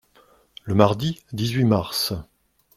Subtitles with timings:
[0.63, 2.13] Le mardi dix-huit mars.